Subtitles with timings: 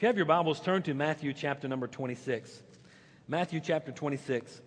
[0.00, 2.62] If you have your Bibles, turn to Matthew chapter number 26.
[3.28, 4.62] Matthew chapter 26.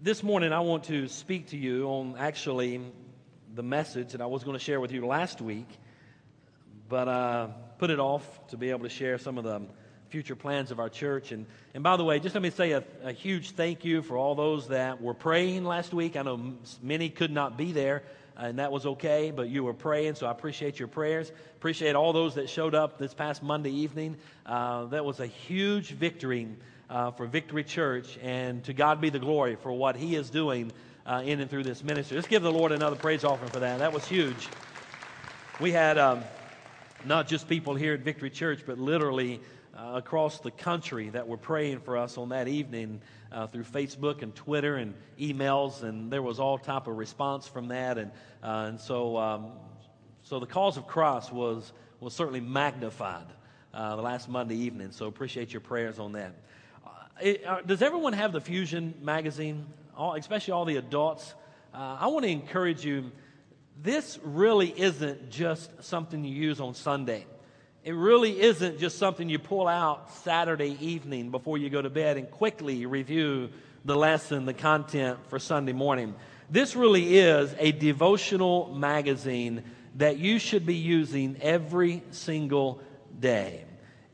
[0.00, 2.80] This morning, I want to speak to you on actually
[3.52, 5.66] the message that I was going to share with you last week,
[6.88, 9.62] but uh, put it off to be able to share some of the
[10.10, 11.32] future plans of our church.
[11.32, 14.16] And, and by the way, just let me say a, a huge thank you for
[14.16, 16.14] all those that were praying last week.
[16.14, 18.04] I know many could not be there
[18.38, 21.32] and that was okay, but you were praying, so I appreciate your prayers.
[21.56, 24.16] Appreciate all those that showed up this past Monday evening.
[24.44, 26.48] Uh, that was a huge victory
[26.90, 30.70] uh, for Victory Church, and to God be the glory for what He is doing
[31.06, 32.16] uh, in and through this ministry.
[32.16, 33.78] Let's give the Lord another praise offering for that.
[33.78, 34.48] That was huge.
[35.60, 36.22] We had um,
[37.04, 39.40] not just people here at Victory Church, but literally
[39.76, 43.00] uh, across the country that were praying for us on that evening
[43.32, 47.68] uh, through Facebook and Twitter and emails, and there was all type of response from
[47.68, 48.10] that, and
[48.42, 49.52] uh, and so um,
[50.22, 53.26] so the cause of Christ was was certainly magnified
[53.74, 54.92] uh, the last Monday evening.
[54.92, 56.34] So appreciate your prayers on that.
[56.84, 59.66] Uh, it, uh, does everyone have the Fusion magazine?
[59.96, 61.34] All, especially all the adults.
[61.72, 63.12] I want to encourage you.
[63.82, 67.26] This really isn't just something you use on Sunday.
[67.86, 72.16] It really isn't just something you pull out Saturday evening before you go to bed
[72.16, 73.50] and quickly review
[73.84, 76.16] the lesson, the content for Sunday morning.
[76.50, 79.62] This really is a devotional magazine
[79.98, 82.80] that you should be using every single
[83.20, 83.64] day.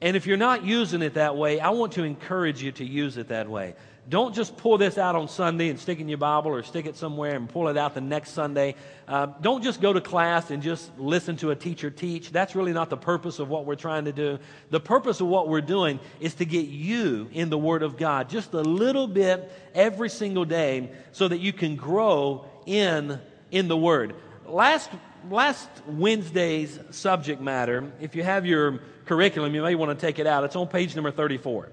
[0.02, 3.16] And if you're not using it that way, I want to encourage you to use
[3.16, 3.74] it that way.
[4.08, 6.86] Don't just pull this out on Sunday and stick it in your Bible or stick
[6.86, 8.74] it somewhere and pull it out the next Sunday.
[9.06, 12.32] Uh, don't just go to class and just listen to a teacher teach.
[12.32, 14.40] That's really not the purpose of what we're trying to do.
[14.70, 18.28] The purpose of what we're doing is to get you in the Word of God
[18.28, 23.20] just a little bit every single day so that you can grow in,
[23.52, 24.16] in the Word.
[24.46, 24.90] Last,
[25.30, 30.26] last Wednesday's subject matter, if you have your curriculum, you may want to take it
[30.26, 30.42] out.
[30.42, 31.70] It's on page number 34.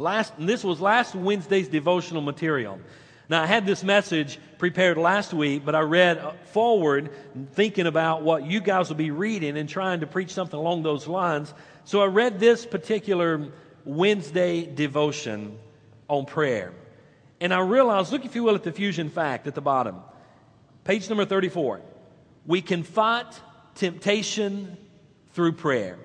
[0.00, 2.80] Last, this was last Wednesday's devotional material.
[3.28, 7.10] Now, I had this message prepared last week, but I read uh, forward
[7.52, 11.06] thinking about what you guys will be reading and trying to preach something along those
[11.06, 11.52] lines.
[11.84, 13.48] So I read this particular
[13.84, 15.58] Wednesday devotion
[16.08, 16.72] on prayer.
[17.38, 19.96] And I realized, look, if you will, at the fusion fact at the bottom,
[20.84, 21.82] page number 34.
[22.46, 23.38] We can fight
[23.74, 24.78] temptation
[25.34, 25.98] through prayer.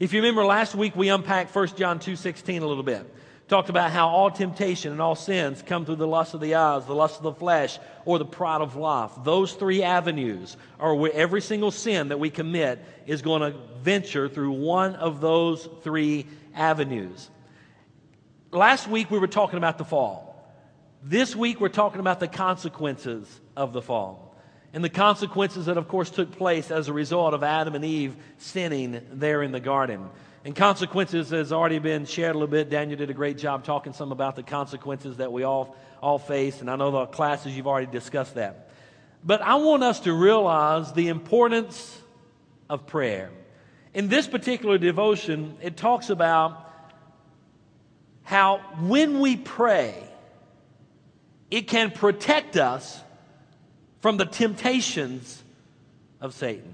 [0.00, 3.12] If you remember last week, we unpacked 1 John 2.16 a little bit
[3.48, 6.84] talked about how all temptation and all sins come through the lust of the eyes,
[6.86, 9.12] the lust of the flesh, or the pride of life.
[9.22, 14.28] Those three avenues are where every single sin that we commit is going to venture
[14.28, 17.30] through one of those three avenues.
[18.50, 20.24] Last week we were talking about the fall.
[21.02, 24.26] This week we're talking about the consequences of the fall.
[24.72, 28.16] And the consequences that, of course, took place as a result of Adam and Eve
[28.36, 30.10] sinning there in the garden.
[30.46, 32.70] And consequences has already been shared a little bit.
[32.70, 36.60] Daniel did a great job talking some about the consequences that we all, all face.
[36.60, 38.70] And I know the classes you've already discussed that.
[39.24, 42.00] But I want us to realize the importance
[42.70, 43.30] of prayer.
[43.92, 46.70] In this particular devotion, it talks about
[48.22, 49.96] how when we pray,
[51.50, 53.00] it can protect us
[54.00, 55.42] from the temptations
[56.20, 56.72] of Satan.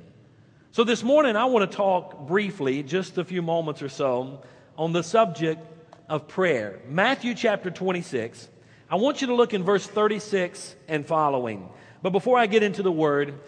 [0.75, 4.43] So this morning, I want to talk briefly, just a few moments or so,
[4.79, 5.61] on the subject
[6.09, 6.81] of prayer.
[6.89, 8.49] Matthew chapter 26.
[8.89, 11.69] I want you to look in verse 36 and following.
[12.01, 13.39] But before I get into the word,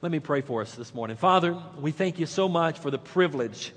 [0.00, 1.18] let me pray for us this morning.
[1.18, 3.74] Father, we thank you so much for the privilege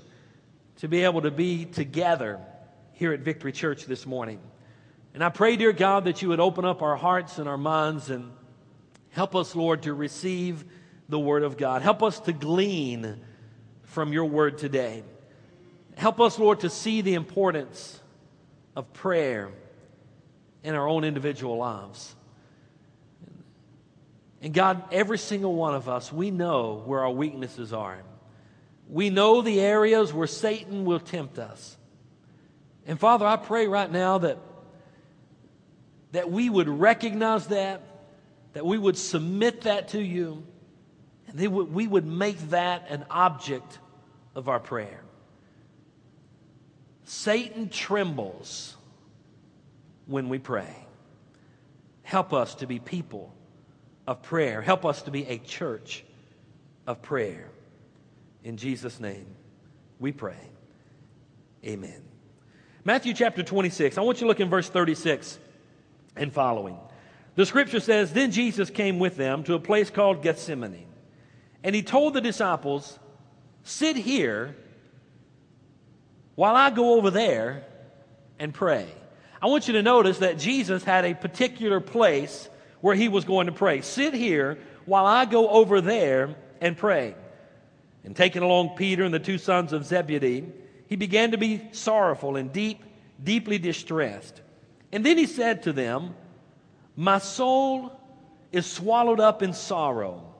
[0.78, 2.40] to be able to be together
[2.94, 4.40] here at Victory Church this morning.
[5.12, 8.08] And I pray, dear God, that you would open up our hearts and our minds
[8.08, 8.32] and
[9.10, 10.64] help us, Lord, to receive
[11.08, 11.82] the Word of God.
[11.82, 13.20] Help us to glean
[13.84, 15.02] from your Word today.
[15.96, 18.00] Help us, Lord, to see the importance
[18.74, 19.50] of prayer
[20.62, 22.14] in our own individual lives.
[24.42, 27.98] And God, every single one of us, we know where our weaknesses are.
[28.88, 31.76] We know the areas where Satan will tempt us.
[32.86, 34.38] And Father, I pray right now that,
[36.12, 37.80] that we would recognize that
[38.54, 40.42] that we would submit that to you,
[41.34, 43.78] would, we would make that an object
[44.34, 45.00] of our prayer.
[47.04, 48.76] Satan trembles
[50.06, 50.74] when we pray.
[52.02, 53.34] Help us to be people
[54.06, 54.62] of prayer.
[54.62, 56.04] Help us to be a church
[56.86, 57.48] of prayer.
[58.42, 59.26] In Jesus' name,
[59.98, 60.36] we pray.
[61.64, 62.02] Amen.
[62.84, 63.96] Matthew chapter 26.
[63.96, 65.38] I want you to look in verse 36
[66.16, 66.78] and following.
[67.34, 70.86] The scripture says, Then Jesus came with them to a place called Gethsemane.
[71.64, 72.98] And he told the disciples,
[73.62, 74.54] Sit here
[76.34, 77.64] while I go over there
[78.38, 78.86] and pray.
[79.40, 82.48] I want you to notice that Jesus had a particular place
[82.82, 83.80] where he was going to pray.
[83.80, 87.14] Sit here while I go over there and pray.
[88.04, 90.44] And taking along Peter and the two sons of Zebedee,
[90.86, 92.82] he began to be sorrowful and deep,
[93.22, 94.42] deeply distressed.
[94.92, 96.14] And then he said to them,
[96.94, 97.98] My soul
[98.52, 100.33] is swallowed up in sorrow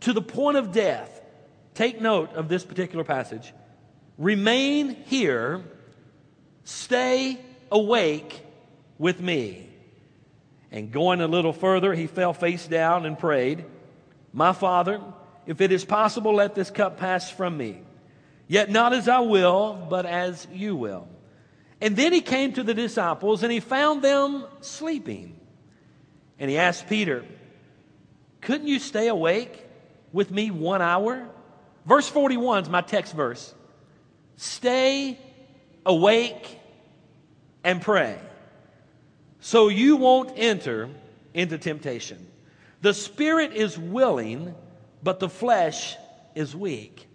[0.00, 1.20] to the point of death.
[1.74, 3.52] Take note of this particular passage.
[4.16, 5.62] Remain here,
[6.64, 7.38] stay
[7.70, 8.42] awake
[8.98, 9.68] with me.
[10.70, 13.64] And going a little further, he fell face down and prayed,
[14.32, 15.00] My Father,
[15.46, 17.80] if it is possible, let this cup pass from me.
[18.48, 21.08] Yet not as I will, but as you will.
[21.80, 25.38] And then he came to the disciples and he found them sleeping.
[26.38, 27.24] And he asked Peter,
[28.40, 29.64] Couldn't you stay awake
[30.12, 31.28] with me one hour?
[31.86, 33.54] Verse 41 is my text verse.
[34.36, 35.18] Stay
[35.84, 36.58] awake
[37.64, 38.18] and pray
[39.40, 40.90] so you won't enter
[41.34, 42.26] into temptation.
[42.80, 44.54] The spirit is willing,
[45.02, 45.96] but the flesh
[46.34, 47.06] is weak.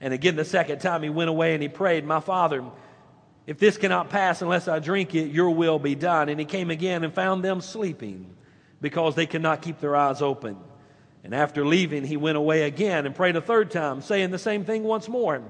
[0.00, 2.64] And again, the second time he went away and he prayed, My Father,
[3.46, 6.28] if this cannot pass unless I drink it, your will be done.
[6.28, 8.34] And he came again and found them sleeping
[8.80, 10.56] because they could not keep their eyes open.
[11.26, 14.64] And after leaving, he went away again and prayed a third time, saying the same
[14.64, 15.42] thing once more.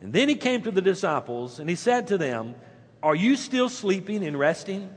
[0.00, 2.54] And then he came to the disciples and he said to them,
[3.02, 4.88] Are you still sleeping and resting?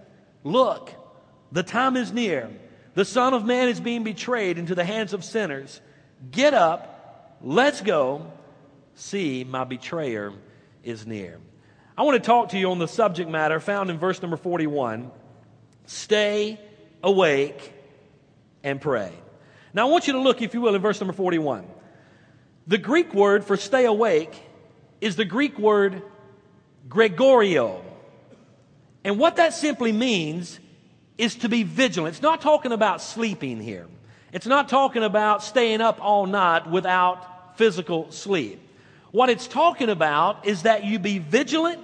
[0.43, 0.93] Look,
[1.51, 2.51] the time is near.
[2.93, 5.81] The Son of Man is being betrayed into the hands of sinners.
[6.29, 8.31] Get up, let's go.
[8.93, 10.33] See, my betrayer
[10.83, 11.39] is near.
[11.97, 15.09] I want to talk to you on the subject matter found in verse number 41
[15.87, 16.59] Stay
[17.01, 17.73] awake
[18.63, 19.13] and pray.
[19.77, 21.63] Now, I want you to look, if you will, in verse number 41.
[22.65, 24.33] The Greek word for stay awake
[25.01, 26.01] is the Greek word
[26.89, 27.83] Gregoreo.
[29.03, 30.59] And what that simply means
[31.19, 32.15] is to be vigilant.
[32.15, 33.85] It's not talking about sleeping here.
[34.33, 38.59] It's not talking about staying up all night without physical sleep.
[39.11, 41.81] What it's talking about is that you be vigilant,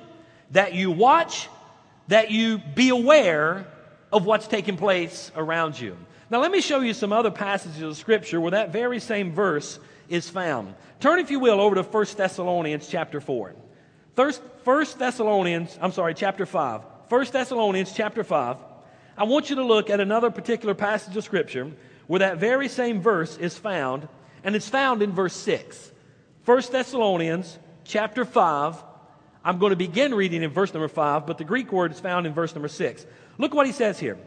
[0.49, 1.47] that you watch,
[2.07, 3.67] that you be aware
[4.11, 5.95] of what's taking place around you.
[6.33, 9.77] Now, let me show you some other passages of Scripture where that very same verse
[10.09, 10.73] is found.
[10.99, 13.53] Turn, if you will, over to 1 Thessalonians chapter 4.
[14.15, 16.81] First, 1 Thessalonians, I'm sorry, chapter 5.
[17.07, 18.57] 1 Thessalonians chapter 5,
[19.15, 21.71] I want you to look at another particular passage of Scripture
[22.07, 24.07] where that very same verse is found,
[24.43, 25.91] and it's found in verse 6.
[26.45, 28.83] 1 Thessalonians chapter 5,
[29.45, 32.25] I'm going to begin reading in verse number 5, but the Greek word is found
[32.25, 33.05] in verse number 6.
[33.37, 34.17] Look what he says here.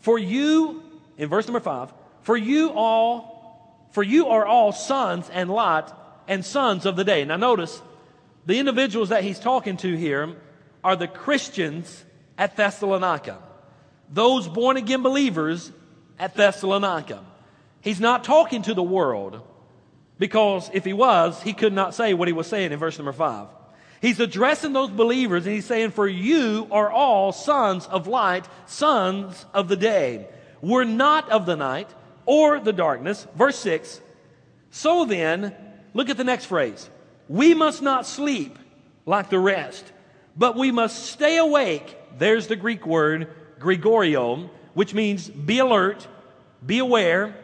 [0.00, 0.82] For you,
[1.18, 6.44] in verse number 5, for you all, for you are all sons and Lot and
[6.44, 7.24] sons of the day.
[7.24, 7.82] Now notice,
[8.46, 10.36] the individuals that he's talking to here
[10.82, 12.04] are the Christians
[12.38, 13.38] at Thessalonica,
[14.08, 15.72] those born again believers
[16.18, 17.24] at Thessalonica.
[17.80, 19.42] He's not talking to the world
[20.18, 23.12] because if he was, he could not say what he was saying in verse number
[23.12, 23.48] five.
[24.00, 29.44] He's addressing those believers and he's saying, For you are all sons of light, sons
[29.52, 30.28] of the day.
[30.60, 31.88] We're not of the night
[32.26, 33.26] or the darkness.
[33.34, 34.00] Verse 6.
[34.70, 35.54] So then,
[35.94, 36.88] look at the next phrase.
[37.28, 38.58] We must not sleep
[39.06, 39.84] like the rest,
[40.36, 46.06] but we must stay awake there's the Greek word, Gregoreo, which means be alert,
[46.64, 47.34] be aware,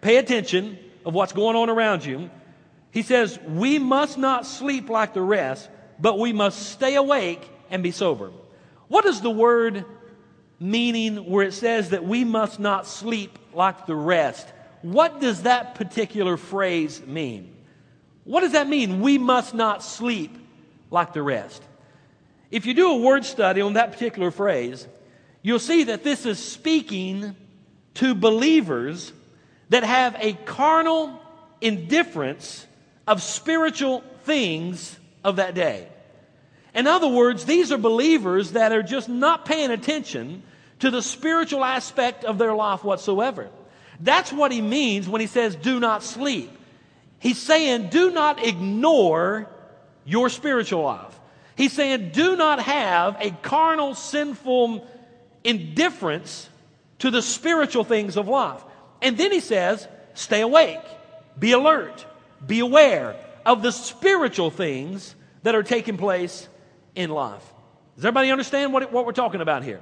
[0.00, 2.30] pay attention of what's going on around you.
[2.90, 7.82] He says, we must not sleep like the rest, but we must stay awake and
[7.82, 8.30] be sober.
[8.88, 9.84] What is the word
[10.64, 14.48] meaning where it says that we must not sleep like the rest?
[14.80, 17.54] What does that particular phrase mean?
[18.24, 19.02] What does that mean?
[19.02, 20.34] We must not sleep
[20.90, 21.62] like the rest.
[22.50, 24.88] If you do a word study on that particular phrase,
[25.42, 27.36] you'll see that this is speaking
[27.94, 29.12] to believers
[29.68, 31.20] that have a carnal
[31.60, 32.66] indifference
[33.06, 35.88] of spiritual things of that day.
[36.74, 40.42] In other words, these are believers that are just not paying attention
[40.84, 43.48] to the spiritual aspect of their life whatsoever.
[44.00, 46.50] That's what he means when he says, do not sleep.
[47.18, 49.48] He's saying, do not ignore
[50.04, 51.18] your spiritual life.
[51.56, 54.86] He's saying, do not have a carnal, sinful
[55.42, 56.50] indifference
[56.98, 58.62] to the spiritual things of life.
[59.00, 60.84] And then he says, stay awake,
[61.38, 62.04] be alert,
[62.46, 65.14] be aware of the spiritual things
[65.44, 66.46] that are taking place
[66.94, 67.42] in life.
[67.96, 69.80] Does everybody understand what, what we're talking about here?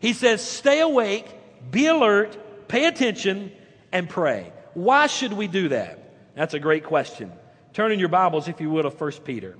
[0.00, 1.26] He says, stay awake,
[1.70, 3.52] be alert, pay attention,
[3.92, 4.52] and pray.
[4.74, 5.98] Why should we do that?
[6.34, 7.32] That's a great question.
[7.72, 9.56] Turn in your Bibles, if you would, to 1 Peter.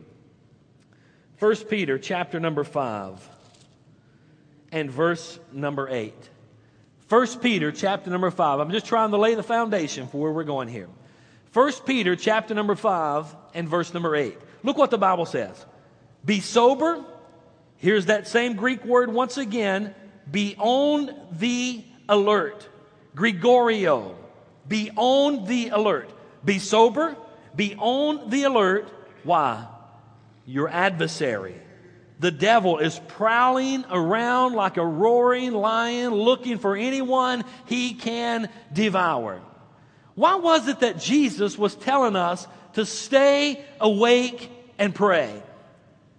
[1.38, 3.28] 1 Peter chapter number 5
[4.72, 6.14] and verse number 8.
[7.08, 8.60] 1 Peter chapter number 5.
[8.60, 10.88] I'm just trying to lay the foundation for where we're going here.
[11.52, 14.38] 1 Peter chapter number 5 and verse number 8.
[14.62, 15.66] Look what the Bible says.
[16.24, 17.04] Be sober.
[17.76, 19.94] Here's that same Greek word once again.
[20.30, 22.68] Be on the alert.
[23.16, 24.14] Gregoreo.
[24.68, 26.10] Be on the alert.
[26.44, 27.16] Be sober.
[27.56, 28.88] Be on the alert.
[29.24, 29.66] Why?
[30.50, 31.54] your adversary.
[32.18, 39.40] The devil is prowling around like a roaring lion looking for anyone he can devour.
[40.16, 45.32] Why was it that Jesus was telling us to stay awake and pray?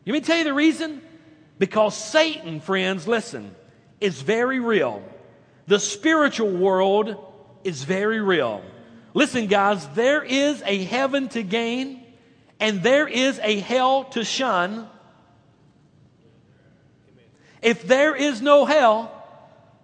[0.06, 1.01] Let me tell you the reason.
[1.60, 3.56] Because Satan, friends, listen,
[4.01, 5.01] is very real.
[5.67, 7.15] The spiritual world
[7.63, 8.63] is very real.
[9.13, 12.03] Listen, guys, there is a heaven to gain
[12.60, 14.88] and there is a hell to shun.
[17.62, 19.12] If there is no hell,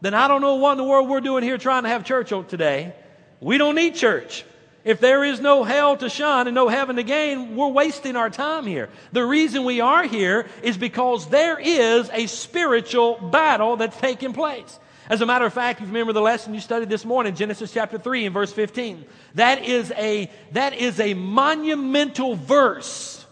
[0.01, 2.29] then I don't know what in the world we're doing here trying to have church
[2.47, 2.93] today.
[3.39, 4.45] We don't need church.
[4.83, 8.29] If there is no hell to shun and no heaven to gain, we're wasting our
[8.29, 8.89] time here.
[9.11, 14.79] The reason we are here is because there is a spiritual battle that's taking place.
[15.09, 17.71] As a matter of fact, if you remember the lesson you studied this morning, Genesis
[17.71, 19.05] chapter 3 and verse 15,
[19.35, 23.25] that is a, that is a monumental verse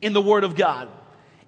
[0.00, 0.88] in the Word of God.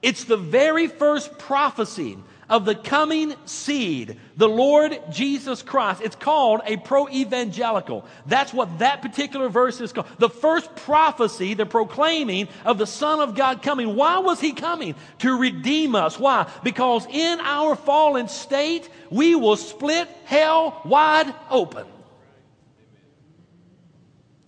[0.03, 2.19] It's the very first prophecy
[2.49, 6.01] of the coming seed, the Lord Jesus Christ.
[6.03, 8.05] It's called a pro evangelical.
[8.27, 10.07] That's what that particular verse is called.
[10.19, 13.97] The first prophecy, the proclaiming of the Son of God coming.
[13.97, 14.95] Why was he coming?
[15.21, 16.19] To redeem us.
[16.19, 16.49] Why?
[16.63, 21.87] Because in our fallen state, we will split hell wide open.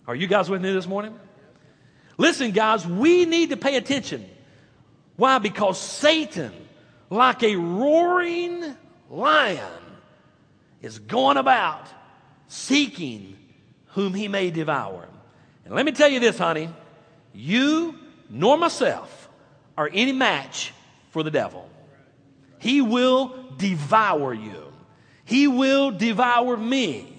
[0.07, 1.19] Are you guys with me this morning?
[2.17, 4.27] Listen, guys, we need to pay attention.
[5.17, 5.37] Why?
[5.37, 6.51] Because Satan
[7.09, 8.75] like a roaring
[9.09, 9.83] lion,
[10.81, 11.87] is going about
[12.47, 13.37] seeking
[13.87, 15.07] whom he may devour.
[15.65, 16.69] And let me tell you this, honey
[17.33, 17.95] you
[18.29, 19.29] nor myself
[19.77, 20.73] are any match
[21.11, 21.69] for the devil.
[22.59, 24.73] He will devour you,
[25.25, 27.15] he will devour me.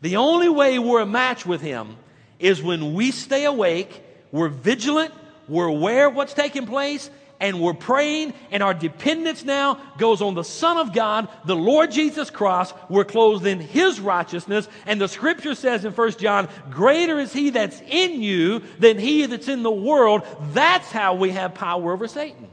[0.00, 1.96] The only way we're a match with him
[2.38, 5.12] is when we stay awake, we're vigilant,
[5.48, 7.10] we're aware of what's taking place,
[7.40, 11.90] and we're praying, and our dependence now goes on the Son of God, the Lord
[11.90, 12.74] Jesus Christ.
[12.88, 17.50] We're clothed in His righteousness, and the scripture says in 1 John, Greater is He
[17.50, 20.22] that's in you than He that's in the world.
[20.52, 22.48] That's how we have power over Satan.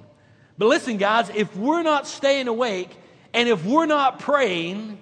[0.57, 2.95] But listen, guys, if we're not staying awake,
[3.33, 4.97] and if we're not praying,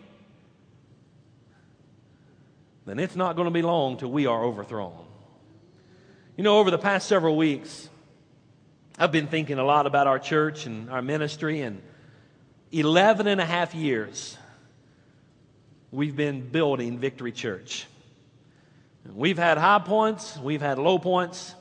[2.85, 4.97] then it's not going to be long till we are overthrown.
[6.37, 7.89] You know, over the past several weeks,
[8.99, 11.81] I've been thinking a lot about our church and our ministry, and
[12.71, 14.37] 11 and a half years
[15.91, 17.87] we've been building Victory Church.
[19.11, 21.55] We've had high points, we've had low points.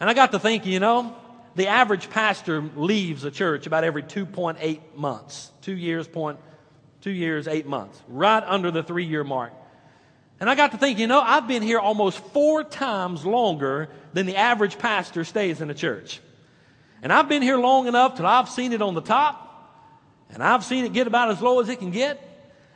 [0.00, 1.16] And I got to thinking, you know,
[1.54, 5.50] the average pastor leaves a church about every 2.8 months.
[5.62, 6.38] Two years, point,
[7.02, 9.52] two years, eight months, right under the three year mark.
[10.38, 14.26] And I got to think, you know, I've been here almost four times longer than
[14.26, 16.20] the average pastor stays in a church.
[17.02, 19.42] And I've been here long enough till I've seen it on the top,
[20.30, 22.22] and I've seen it get about as low as it can get.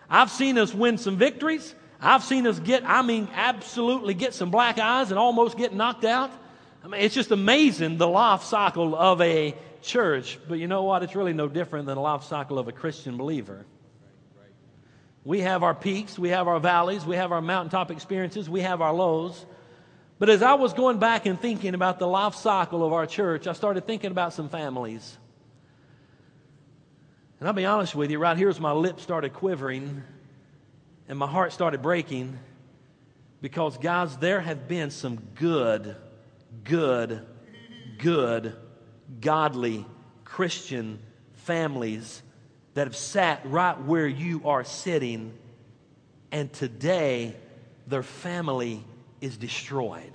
[0.09, 1.75] I've seen us win some victories.
[2.01, 6.05] I've seen us get, I mean, absolutely get some black eyes and almost get knocked
[6.05, 6.31] out.
[6.83, 10.39] I mean, it's just amazing the life cycle of a church.
[10.49, 11.03] But you know what?
[11.03, 13.67] It's really no different than the life cycle of a Christian believer.
[15.25, 18.81] We have our peaks, we have our valleys, we have our mountaintop experiences, we have
[18.81, 19.45] our lows.
[20.19, 23.47] But as I was going back and thinking about the life cycle of our church,
[23.47, 25.19] I started thinking about some families.
[27.39, 30.03] And I'll be honest with you, right here as my lips started quivering
[31.09, 32.39] and my heart started breaking
[33.41, 35.97] because, guys, there have been some good,
[36.65, 37.27] good,
[37.99, 38.57] good,
[39.21, 39.87] godly
[40.25, 40.99] Christian
[41.33, 42.23] families
[42.75, 45.33] that have sat right where you are sitting
[46.33, 47.35] and today
[47.87, 48.85] their family
[49.21, 50.13] is destroyed.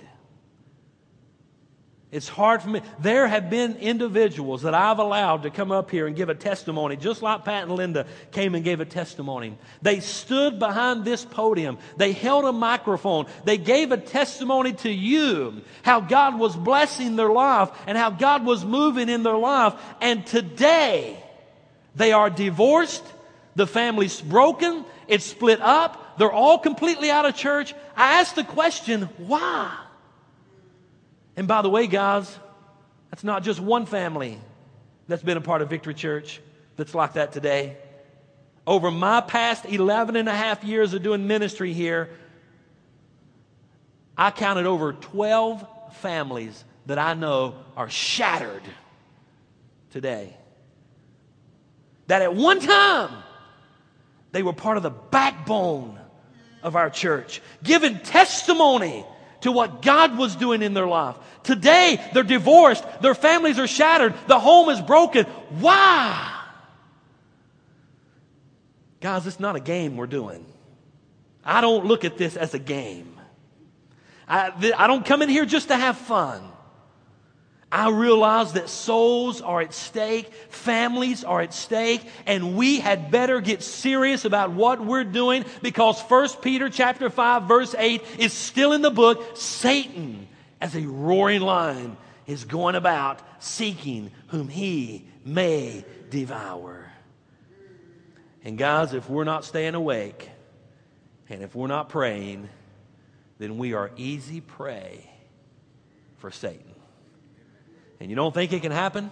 [2.12, 2.80] It's hard for me.
[3.00, 6.96] There have been individuals that I've allowed to come up here and give a testimony,
[6.96, 9.58] just like Pat and Linda came and gave a testimony.
[9.82, 11.78] They stood behind this podium.
[11.96, 13.26] They held a microphone.
[13.44, 18.46] They gave a testimony to you how God was blessing their life and how God
[18.46, 19.74] was moving in their life.
[20.00, 21.22] And today,
[21.96, 23.04] they are divorced.
[23.56, 24.84] The family's broken.
[25.08, 26.18] It's split up.
[26.18, 27.74] They're all completely out of church.
[27.96, 29.76] I asked the question, why?
[31.36, 32.38] And by the way, guys,
[33.10, 34.38] that's not just one family
[35.08, 36.40] that's been a part of Victory Church
[36.76, 37.76] that's like that today.
[38.66, 42.10] Over my past 11 and a half years of doing ministry here,
[44.18, 48.62] I counted over 12 families that I know are shattered
[49.90, 50.36] today.
[52.06, 53.10] That at one time,
[54.32, 55.98] they were part of the backbone
[56.62, 59.04] of our church, giving testimony
[59.42, 61.16] to what God was doing in their life.
[61.42, 65.24] Today, they're divorced, their families are shattered, the home is broken.
[65.60, 66.32] Why?
[69.00, 70.44] Guys, it's not a game we're doing.
[71.44, 73.16] I don't look at this as a game.
[74.28, 76.42] I, I don't come in here just to have fun.
[77.70, 83.40] I realize that souls are at stake, families are at stake, and we had better
[83.40, 88.72] get serious about what we're doing because 1 Peter chapter 5 verse 8 is still
[88.72, 89.36] in the book.
[89.36, 90.28] Satan,
[90.60, 91.96] as a roaring lion,
[92.28, 96.92] is going about seeking whom he may devour.
[98.44, 100.30] And guys, if we're not staying awake
[101.28, 102.48] and if we're not praying,
[103.38, 105.10] then we are easy prey
[106.18, 106.75] for Satan
[108.00, 109.10] and you don't think it can happen,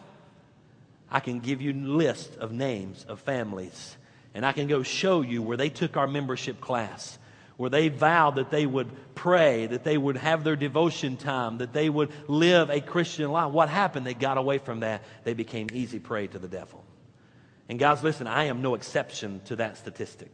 [1.10, 3.96] I can give you a list of names of families.
[4.34, 7.18] And I can go show you where they took our membership class,
[7.56, 11.72] where they vowed that they would pray, that they would have their devotion time, that
[11.72, 13.52] they would live a Christian life.
[13.52, 14.04] What happened?
[14.04, 15.02] They got away from that.
[15.22, 16.84] They became easy prey to the devil.
[17.68, 20.30] And guys, listen, I am no exception to that statistic.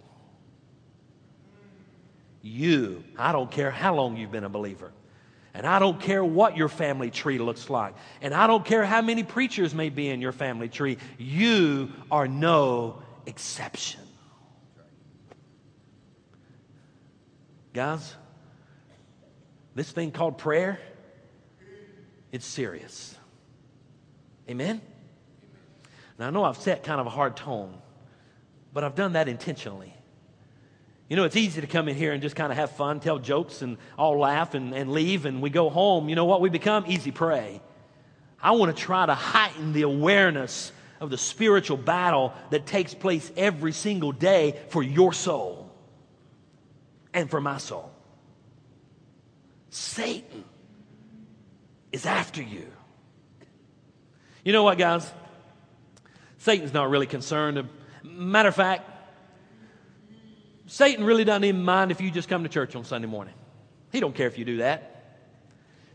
[2.42, 4.92] You, I don't care how long you've been a believer.
[5.52, 7.94] And I don't care what your family tree looks like.
[8.22, 10.98] And I don't care how many preachers may be in your family tree.
[11.18, 14.00] You are no exception.
[17.72, 18.14] Guys,
[19.74, 20.80] this thing called prayer,
[22.32, 23.16] it's serious.
[24.48, 24.80] Amen?
[26.18, 27.76] Now, I know I've set kind of a hard tone,
[28.72, 29.94] but I've done that intentionally.
[31.10, 33.18] You know, it's easy to come in here and just kind of have fun, tell
[33.18, 36.08] jokes, and all laugh and, and leave, and we go home.
[36.08, 36.40] You know what?
[36.40, 37.60] We become easy prey.
[38.40, 40.70] I want to try to heighten the awareness
[41.00, 45.74] of the spiritual battle that takes place every single day for your soul
[47.12, 47.90] and for my soul.
[49.70, 50.44] Satan
[51.90, 52.68] is after you.
[54.44, 55.10] You know what, guys?
[56.38, 57.68] Satan's not really concerned.
[58.04, 58.88] Matter of fact,
[60.70, 63.34] Satan really doesn't even mind if you just come to church on Sunday morning.
[63.90, 65.02] He don't care if you do that.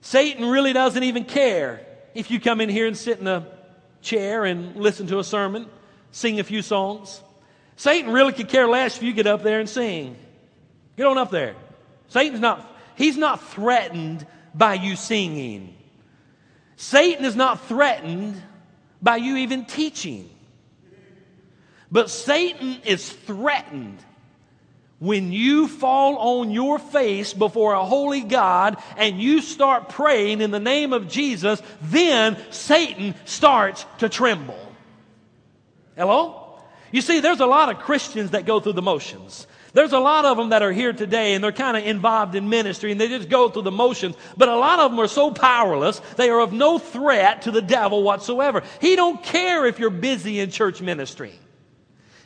[0.01, 1.79] Satan really doesn't even care
[2.13, 3.47] if you come in here and sit in a
[4.01, 5.67] chair and listen to a sermon,
[6.11, 7.21] sing a few songs.
[7.77, 10.17] Satan really could care less if you get up there and sing.
[10.97, 11.55] Get on up there.
[12.09, 15.73] Satan's not, he's not threatened by you singing.
[16.75, 18.41] Satan is not threatened
[19.01, 20.29] by you even teaching.
[21.89, 24.03] But Satan is threatened
[25.05, 30.49] when you fall on your face before a holy God and you start praying in
[30.49, 34.59] the name of Jesus, then Satan starts to tremble.
[35.95, 36.59] Hello?
[36.91, 39.45] You see, there's a lot of Christians that go through the motions.
[39.73, 42.49] There's a lot of them that are here today and they're kind of involved in
[42.49, 44.15] ministry and they just go through the motions.
[44.35, 47.61] But a lot of them are so powerless, they are of no threat to the
[47.61, 48.63] devil whatsoever.
[48.81, 51.37] He don't care if you're busy in church ministry.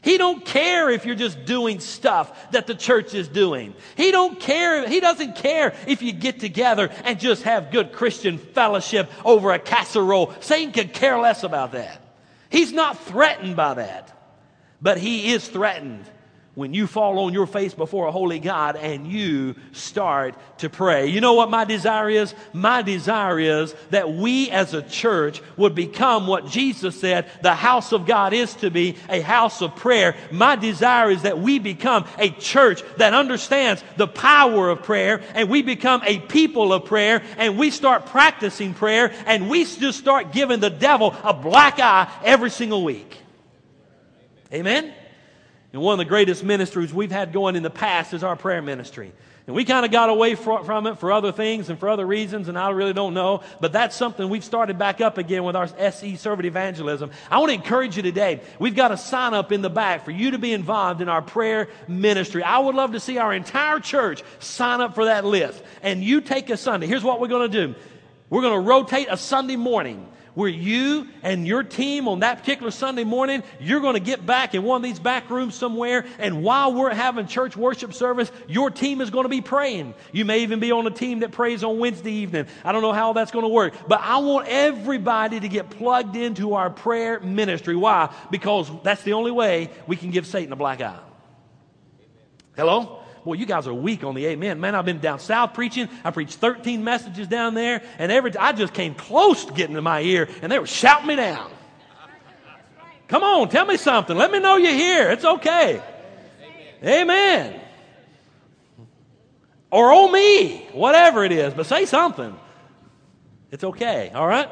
[0.02, 3.74] He don't care if you're just doing stuff that the church is doing.
[3.98, 4.88] He don't care.
[4.88, 9.60] He doesn't care if you get together and just have good Christian fellowship over a
[9.60, 10.34] casserole.
[10.40, 12.02] Satan could care less about that.
[12.50, 14.16] He's not threatened by that.
[14.82, 16.06] But he is threatened
[16.60, 21.08] when you fall on your face before a holy God and you start to pray.
[21.08, 22.36] You know what my desire is?
[22.52, 27.94] My desire is that we as a church would become what Jesus said the house
[27.94, 30.18] of God is to be a house of prayer.
[30.32, 35.50] My desire is that we become a church that understands the power of prayer and
[35.50, 40.34] we become a people of prayer and we start practicing prayer and we just start
[40.34, 43.18] giving the devil a black eye every single week.
[44.52, 44.94] Amen?
[45.72, 48.62] And one of the greatest ministries we've had going in the past is our prayer
[48.62, 49.14] ministry.
[49.46, 52.50] And we kind of got away from it for other things and for other reasons,
[52.50, 53.42] and I really don't know.
[53.60, 57.10] But that's something we've started back up again with our SE Servant Evangelism.
[57.32, 58.42] I want to encourage you today.
[58.60, 61.24] We've got a sign up in the back for you to be involved in our
[61.24, 62.44] prayer ministry.
[62.44, 65.64] I would love to see our entire church sign up for that list.
[65.82, 66.86] And you take a Sunday.
[66.86, 67.76] Here's what we're going to do
[68.30, 70.08] we're going to rotate a Sunday morning
[70.40, 74.56] where you and your team on that particular Sunday morning, you're going to get back
[74.56, 78.72] in one of these back rooms somewhere, and while we're having church worship service, your
[78.72, 79.94] team is going to be praying.
[80.14, 82.48] You may even be on a team that prays on Wednesday evening.
[82.64, 86.16] I don't know how that's going to work, but I want everybody to get plugged
[86.16, 87.76] into our prayer ministry.
[87.76, 88.10] Why?
[88.32, 91.02] Because that's the only way we can give Satan a black eye.
[92.56, 92.99] Hello?
[93.24, 94.60] Boy, you guys are weak on the amen.
[94.60, 95.90] Man, I've been down south preaching.
[96.04, 99.82] I preached 13 messages down there, and every I just came close to getting to
[99.82, 101.52] my ear, and they were shouting me down.
[103.08, 104.16] Come on, tell me something.
[104.16, 105.12] Let me know you're here.
[105.12, 105.82] It's okay.
[106.84, 107.02] Amen.
[107.02, 107.62] amen.
[109.72, 112.36] Or oh me, whatever it is, but say something.
[113.52, 114.50] It's okay, all right?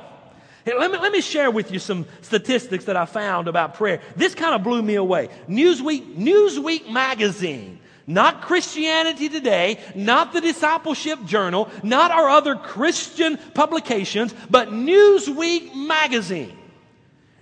[0.66, 4.02] Hey, let, me, let me share with you some statistics that I found about prayer.
[4.16, 5.30] This kind of blew me away.
[5.48, 14.34] Newsweek, Newsweek magazine not Christianity Today, not the Discipleship Journal, not our other Christian publications,
[14.50, 16.58] but Newsweek magazine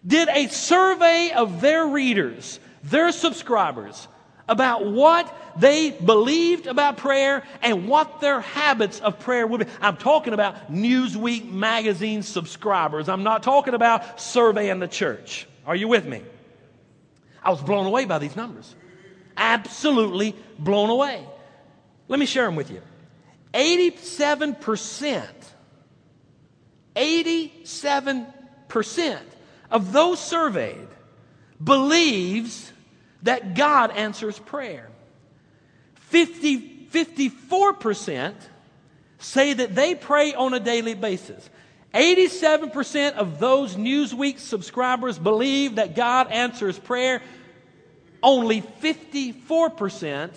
[0.06, 4.08] did a survey of their readers, their subscribers,
[4.48, 9.72] about what they believed about prayer and what their habits of prayer would be.
[9.82, 13.08] I'm talking about Newsweek magazine subscribers.
[13.08, 15.48] I'm not talking about surveying the church.
[15.66, 16.22] Are you with me?
[17.44, 18.76] I was blown away by these numbers
[19.38, 21.26] absolutely blown away.
[22.08, 22.82] Let me share them with you.
[23.54, 25.28] 87%,
[26.96, 29.22] 87%
[29.72, 30.88] of those surveyed
[31.64, 32.72] believes
[33.24, 34.90] that God answers prayer.
[35.96, 38.34] 50, 54%
[39.20, 41.50] say that they pray on a daily basis.
[41.94, 47.22] 87% of those Newsweek subscribers believe that God answers prayer
[48.22, 50.32] only 54%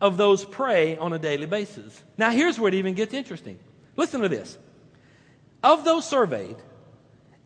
[0.00, 2.02] of those pray on a daily basis.
[2.18, 3.58] Now, here's where it even gets interesting.
[3.96, 4.58] Listen to this.
[5.62, 6.56] Of those surveyed,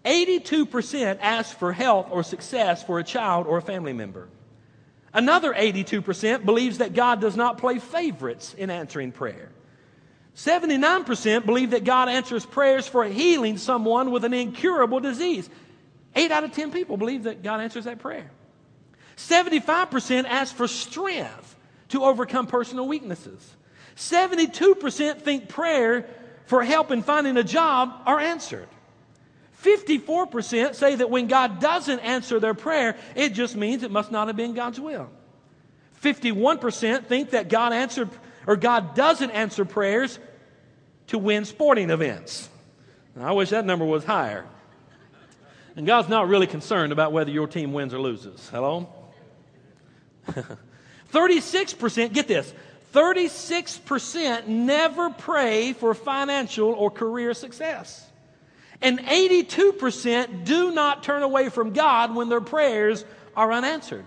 [0.05, 4.29] 82% asked for health or success for a child or a family member.
[5.13, 9.51] Another 82% believes that God does not play favorites in answering prayer.
[10.37, 15.51] 79% believe that God answers prayers for healing someone with an incurable disease.
[16.15, 18.31] 8 out of 10 people believe that God answers that prayer.
[19.19, 21.57] 75% ask for strength
[21.89, 23.57] to overcome personal weaknesses.
[23.97, 26.09] 72% think prayer
[26.47, 28.69] for help in finding a job are answered.
[29.63, 34.29] 54% say that when God doesn't answer their prayer, it just means it must not
[34.29, 35.11] have been God's will.
[36.01, 38.09] 51% think that God answered
[38.47, 40.21] or God doesn't answer prayers
[41.09, 42.49] to win sporting events.
[43.21, 44.47] I wish that number was higher.
[45.75, 48.49] And God's not really concerned about whether your team wins or loses.
[48.49, 48.89] Hello?
[51.13, 52.53] 36%, get this,
[52.95, 58.05] 36% never pray for financial or career success.
[58.81, 63.05] And 82% do not turn away from God when their prayers
[63.37, 64.05] are unanswered.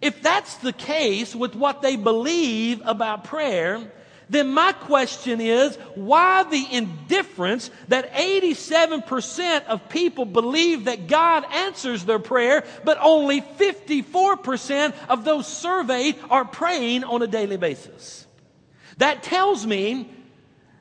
[0.00, 3.90] If that's the case with what they believe about prayer,
[4.28, 12.04] then my question is why the indifference that 87% of people believe that God answers
[12.04, 18.26] their prayer, but only 54% of those surveyed are praying on a daily basis?
[18.98, 20.10] That tells me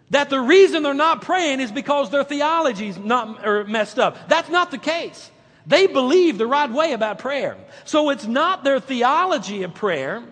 [0.10, 4.30] that the reason they're not praying is because their theology's not or messed up.
[4.30, 5.32] That's not the case.
[5.66, 7.58] They believe the right way about prayer.
[7.84, 10.24] So it's not their theology of prayer.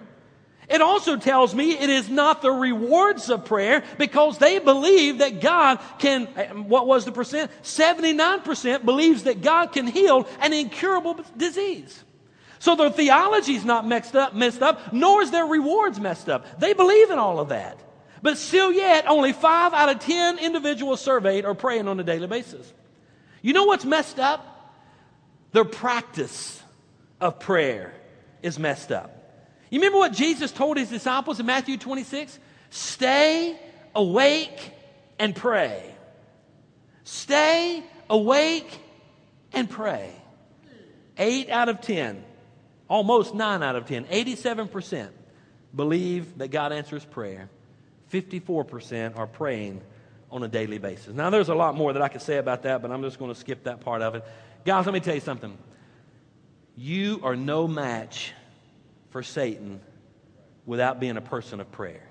[0.67, 5.41] It also tells me it is not the rewards of prayer because they believe that
[5.41, 6.25] God can,
[6.67, 7.51] what was the percent?
[7.62, 12.04] 79% believes that God can heal an incurable disease.
[12.60, 16.60] So their theology is not messed up, messed up, nor is their rewards messed up.
[16.60, 17.80] They believe in all of that.
[18.23, 22.25] But still yet, only five out of ten individuals surveyed are praying on a daily
[22.25, 22.73] basis.
[23.43, 24.73] You know what's messed up?
[25.51, 26.60] Their practice
[27.21, 27.93] of prayer
[28.41, 29.24] is messed up.
[29.75, 32.39] You remember what Jesus told his disciples in Matthew 26?
[32.69, 33.59] Stay
[33.93, 34.71] awake
[35.19, 35.93] and pray.
[37.03, 38.79] Stay awake
[39.51, 40.13] and pray.
[41.17, 42.23] Eight out of ten,
[42.88, 45.09] almost nine out of ten, 87%
[45.75, 47.49] believe that God answers prayer.
[48.13, 49.81] 54% are praying
[50.31, 51.13] on a daily basis.
[51.13, 53.33] Now, there's a lot more that I could say about that, but I'm just going
[53.33, 54.23] to skip that part of it.
[54.63, 55.57] Guys, let me tell you something.
[56.77, 58.31] You are no match
[59.15, 59.80] for Satan
[60.65, 62.04] without being a person of prayer.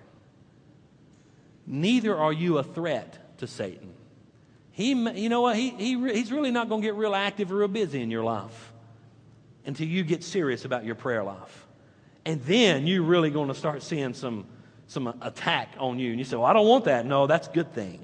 [1.66, 3.92] Neither are you a threat to Satan.
[4.70, 5.54] He, you know what?
[5.54, 8.24] He, he, he's really not going to get real active or real busy in your
[8.24, 8.72] life
[9.66, 11.66] until you get serious about your prayer life.
[12.24, 14.46] And then you're really going to start seeing some,
[14.86, 16.08] some attack on you.
[16.08, 17.04] And you say, Well, I don't want that.
[17.04, 18.02] No, that's a good thing.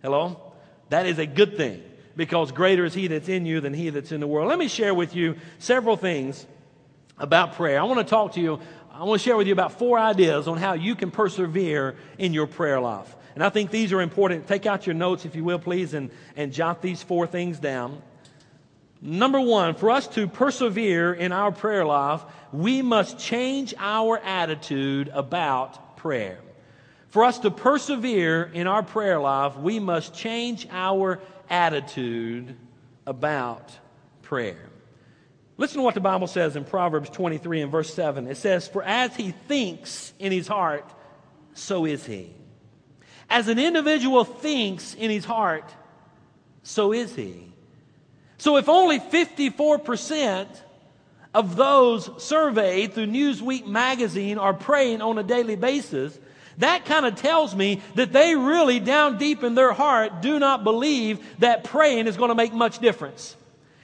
[0.00, 0.54] Hello?
[0.88, 1.82] That is a good thing
[2.16, 4.48] because greater is He that's in you than He that's in the world.
[4.48, 6.46] Let me share with you several things
[7.20, 7.78] about prayer.
[7.78, 8.58] I want to talk to you,
[8.92, 12.32] I want to share with you about four ideas on how you can persevere in
[12.32, 13.14] your prayer life.
[13.34, 14.48] And I think these are important.
[14.48, 18.02] Take out your notes, if you will, please, and, and jot these four things down.
[19.00, 25.10] Number one, for us to persevere in our prayer life, we must change our attitude
[25.14, 26.38] about prayer.
[27.08, 32.56] For us to persevere in our prayer life, we must change our attitude
[33.06, 33.72] about
[34.22, 34.69] prayer.
[35.60, 38.26] Listen to what the Bible says in Proverbs 23 and verse 7.
[38.28, 40.90] It says, For as he thinks in his heart,
[41.52, 42.32] so is he.
[43.28, 45.70] As an individual thinks in his heart,
[46.62, 47.52] so is he.
[48.38, 50.46] So if only 54%
[51.34, 56.18] of those surveyed through Newsweek magazine are praying on a daily basis,
[56.56, 60.64] that kind of tells me that they really, down deep in their heart, do not
[60.64, 63.36] believe that praying is going to make much difference.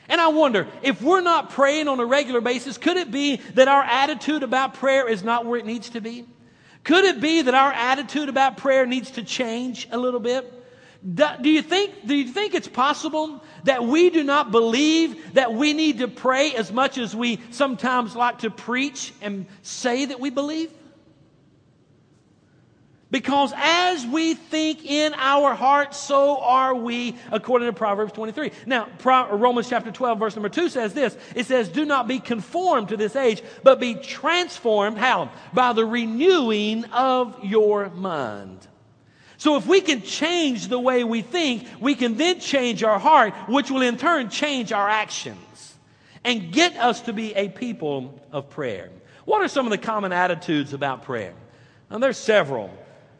[0.08, 3.68] And I wonder, if we're not praying on a regular basis, could it be that
[3.68, 6.24] our attitude about prayer is not where it needs to be?
[6.84, 10.52] Could it be that our attitude about prayer needs to change a little bit?
[11.14, 15.72] Do you think, do you think it's possible that we do not believe that we
[15.72, 20.30] need to pray as much as we sometimes like to preach and say that we
[20.30, 20.70] believe?
[23.10, 28.50] Because as we think in our hearts, so are we, according to Proverbs 23.
[28.66, 32.88] Now, Romans chapter 12, verse number 2 says this It says, Do not be conformed
[32.88, 34.98] to this age, but be transformed.
[34.98, 35.30] How?
[35.54, 38.66] By the renewing of your mind.
[39.38, 43.34] So, if we can change the way we think, we can then change our heart,
[43.48, 45.76] which will in turn change our actions
[46.24, 48.90] and get us to be a people of prayer.
[49.26, 51.34] What are some of the common attitudes about prayer?
[51.88, 52.70] Now, there's several.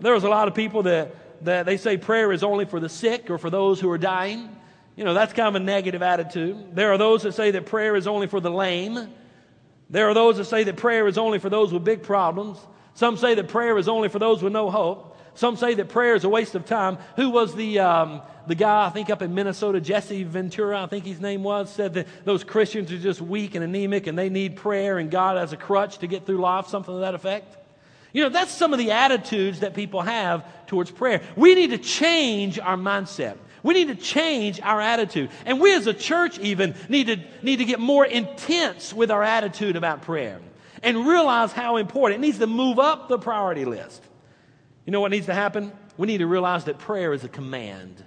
[0.00, 3.30] There's a lot of people that, that they say prayer is only for the sick
[3.30, 4.54] or for those who are dying.
[4.96, 6.74] You know, that's kind of a negative attitude.
[6.74, 9.08] There are those that say that prayer is only for the lame.
[9.90, 12.58] There are those that say that prayer is only for those with big problems.
[12.94, 15.18] Some say that prayer is only for those with no hope.
[15.34, 16.96] Some say that prayer is a waste of time.
[17.16, 21.04] Who was the, um, the guy, I think up in Minnesota, Jesse Ventura, I think
[21.04, 24.56] his name was, said that those Christians are just weak and anemic and they need
[24.56, 27.54] prayer and God as a crutch to get through life, something to that effect.
[28.16, 31.20] You know, that's some of the attitudes that people have towards prayer.
[31.36, 33.36] We need to change our mindset.
[33.62, 35.28] We need to change our attitude.
[35.44, 39.22] And we as a church even need to, need to get more intense with our
[39.22, 40.40] attitude about prayer
[40.82, 42.24] and realize how important.
[42.24, 44.02] It needs to move up the priority list.
[44.86, 45.70] You know what needs to happen?
[45.98, 48.02] We need to realize that prayer is a command.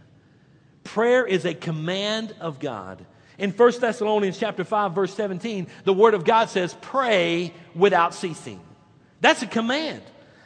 [0.83, 3.05] Prayer is a command of God.
[3.37, 8.59] In 1 Thessalonians chapter 5 verse 17, the word of God says, "Pray without ceasing."
[9.21, 10.01] That's a command.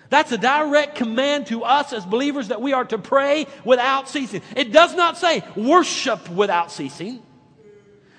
[0.10, 4.42] That's a direct command to us as believers that we are to pray without ceasing.
[4.56, 7.22] It does not say worship without ceasing,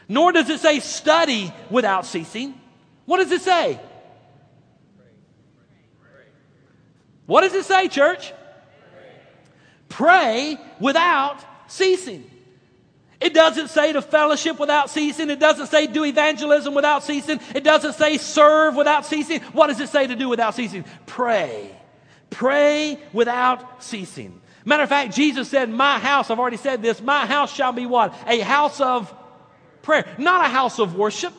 [0.09, 2.61] nor does it say study without ceasing.
[3.07, 3.79] What does it say?
[7.27, 8.33] What does it say, church?
[9.89, 11.39] Pray without
[11.69, 12.29] ceasing.
[13.21, 15.31] It doesn't say to fellowship without ceasing.
[15.31, 17.41] It doesn't say do evangelism without ceasing.
[17.55, 19.41] It doesn't say serve without ceasing.
[19.53, 20.85] What does it say to do without ceasing?
[21.07, 21.71] Pray.
[22.31, 24.41] Pray without ceasing.
[24.65, 27.87] Matter of fact, Jesus said, My house, I've already said this, my house shall be
[27.87, 28.15] what?
[28.27, 29.15] A house of
[29.83, 31.33] prayer, not a house of worship.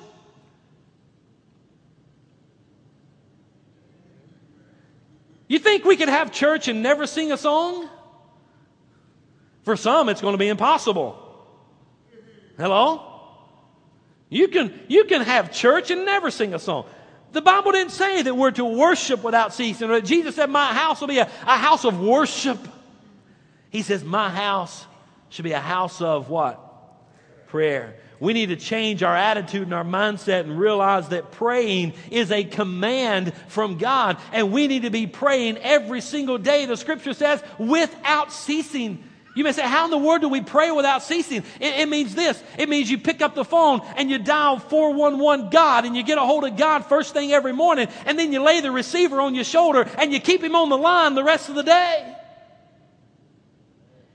[5.48, 7.90] You think we could have church and never sing a song?
[9.64, 11.25] For some, it's going to be impossible.
[12.58, 13.12] Hello?
[14.30, 16.86] You can, you can have church and never sing a song.
[17.32, 19.90] The Bible didn't say that we're to worship without ceasing.
[20.06, 22.58] Jesus said, My house will be a, a house of worship.
[23.70, 24.86] He says, My house
[25.30, 26.62] should be a house of what?
[27.48, 27.98] Prayer.
[28.20, 32.46] We need to change our attitude and our mindset and realize that praying is a
[32.46, 34.18] command from God.
[34.32, 39.04] And we need to be praying every single day, the scripture says, without ceasing.
[39.36, 41.44] You may say, How in the world do we pray without ceasing?
[41.60, 45.50] It, it, means this it means you pick up the phone and you dial 411
[45.50, 48.42] God and you get a hold of God first thing every morning, and then you
[48.42, 51.50] lay the receiver on your shoulder and you keep him on the line the rest
[51.50, 52.16] of the day.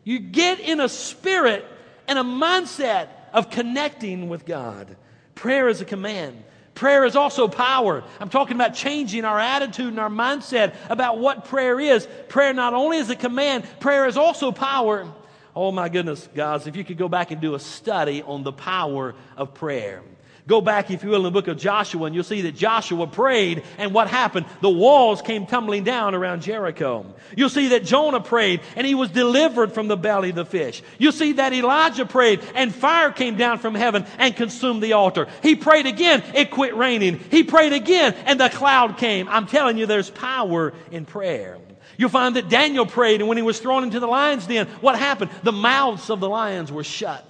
[0.04, 1.66] You get in a spirit
[2.08, 4.96] and a mindset of connecting with God.
[5.34, 6.42] Prayer is a command.
[6.80, 8.02] Prayer is also power.
[8.20, 12.08] I'm talking about changing our attitude and our mindset about what prayer is.
[12.30, 15.06] Prayer not only is a command, prayer is also power.
[15.54, 18.52] Oh my goodness, guys, if you could go back and do a study on the
[18.52, 20.02] power of prayer.
[20.50, 23.06] Go back, if you will, in the book of Joshua, and you'll see that Joshua
[23.06, 24.46] prayed, and what happened?
[24.60, 27.06] The walls came tumbling down around Jericho.
[27.36, 30.82] You'll see that Jonah prayed, and he was delivered from the belly of the fish.
[30.98, 35.28] You'll see that Elijah prayed, and fire came down from heaven and consumed the altar.
[35.40, 37.20] He prayed again, it quit raining.
[37.30, 39.28] He prayed again, and the cloud came.
[39.28, 41.58] I'm telling you, there's power in prayer.
[41.96, 44.98] You'll find that Daniel prayed, and when he was thrown into the lion's den, what
[44.98, 45.30] happened?
[45.44, 47.24] The mouths of the lions were shut.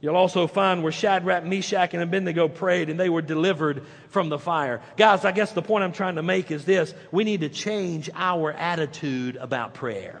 [0.00, 4.38] You'll also find where Shadrach, Meshach, and Abednego prayed and they were delivered from the
[4.38, 4.82] fire.
[4.96, 8.10] Guys, I guess the point I'm trying to make is this we need to change
[8.14, 10.20] our attitude about prayer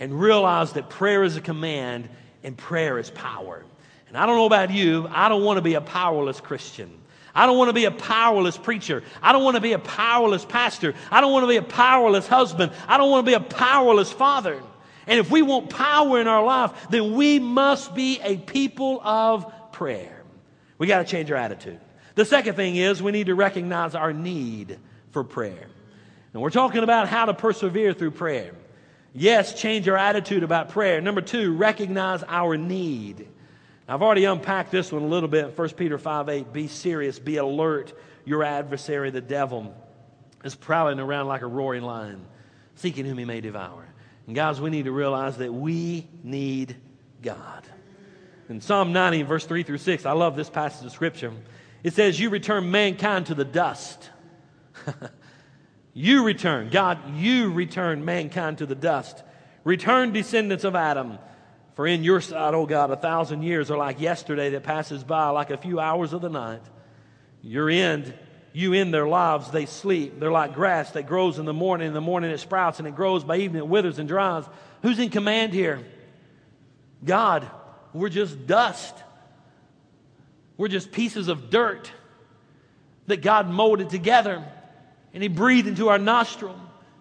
[0.00, 2.08] and realize that prayer is a command
[2.42, 3.64] and prayer is power.
[4.08, 6.90] And I don't know about you, I don't want to be a powerless Christian.
[7.34, 9.02] I don't want to be a powerless preacher.
[9.22, 10.94] I don't want to be a powerless pastor.
[11.10, 12.72] I don't want to be a powerless husband.
[12.88, 14.62] I don't want to be a powerless father.
[15.06, 19.72] And if we want power in our life, then we must be a people of
[19.72, 20.22] prayer.
[20.78, 21.80] We got to change our attitude.
[22.16, 24.78] The second thing is we need to recognize our need
[25.10, 25.66] for prayer.
[26.32, 28.52] And we're talking about how to persevere through prayer.
[29.14, 31.00] Yes, change our attitude about prayer.
[31.00, 33.28] Number two, recognize our need.
[33.88, 35.56] I've already unpacked this one a little bit.
[35.56, 37.94] 1 Peter 5 8, be serious, be alert.
[38.24, 39.74] Your adversary, the devil,
[40.44, 42.26] is prowling around like a roaring lion,
[42.74, 43.85] seeking whom he may devour.
[44.26, 46.76] And guys, we need to realize that we need
[47.22, 47.64] God.
[48.48, 51.32] In Psalm 90, verse 3 through 6, I love this passage of Scripture.
[51.82, 54.10] It says, You return mankind to the dust.
[55.94, 59.22] you return, God, you return mankind to the dust.
[59.64, 61.18] Return, descendants of Adam.
[61.74, 65.28] For in your sight, O God, a thousand years are like yesterday that passes by,
[65.28, 66.62] like a few hours of the night.
[67.42, 68.14] Your end
[68.56, 70.18] you in their lives, they sleep.
[70.18, 71.88] They're like grass that grows in the morning.
[71.88, 73.22] In the morning it sprouts and it grows.
[73.22, 74.44] By evening it withers and dries.
[74.80, 75.84] Who's in command here?
[77.04, 77.46] God.
[77.92, 78.94] We're just dust.
[80.56, 81.92] We're just pieces of dirt
[83.08, 84.42] that God molded together
[85.12, 86.58] and He breathed into our nostril.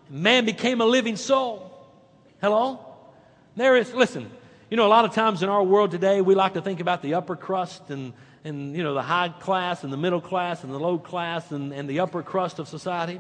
[0.10, 1.72] Man became a living soul.
[2.42, 2.86] Hello?
[3.56, 4.30] There is, listen,
[4.70, 7.02] you know, a lot of times in our world today, we like to think about
[7.02, 8.12] the upper crust and
[8.46, 11.74] and you know the high class and the middle class and the low class and,
[11.74, 13.20] and the upper crust of society.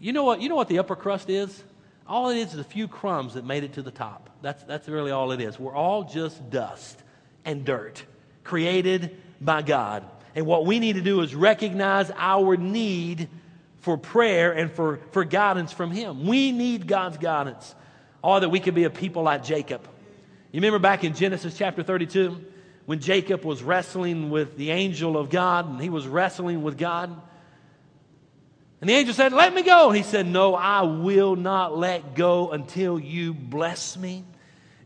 [0.00, 0.42] You know what?
[0.42, 1.62] You know what the upper crust is?
[2.06, 4.28] All it is is a few crumbs that made it to the top.
[4.42, 5.58] That's that's really all it is.
[5.58, 7.00] We're all just dust
[7.44, 8.04] and dirt,
[8.44, 10.04] created by God.
[10.34, 13.28] And what we need to do is recognize our need
[13.80, 16.26] for prayer and for, for guidance from Him.
[16.26, 17.74] We need God's guidance.
[18.22, 19.88] Or that we could be a people like Jacob.
[20.50, 22.44] You remember back in Genesis chapter 32?
[22.86, 27.20] When Jacob was wrestling with the angel of God and he was wrestling with God.
[28.80, 29.88] And the angel said, Let me go.
[29.88, 34.24] And he said, No, I will not let go until you bless me.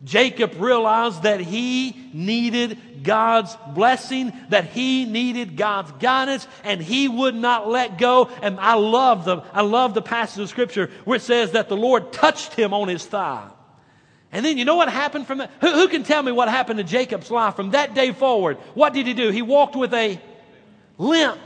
[0.03, 7.35] Jacob realized that he needed God's blessing, that he needed God's guidance, and he would
[7.35, 8.31] not let go.
[8.41, 11.77] And I love the, I love the passage of scripture where it says that the
[11.77, 13.51] Lord touched him on his thigh.
[14.33, 15.51] And then you know what happened from that?
[15.61, 18.59] Who, who, can tell me what happened to Jacob's life from that day forward?
[18.75, 19.31] What did he do?
[19.31, 20.21] He walked with a
[20.99, 21.41] limp.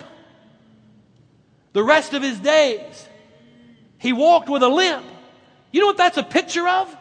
[1.73, 3.09] The rest of his days,
[3.99, 5.05] he walked with a limp.
[5.73, 6.95] You know what that's a picture of?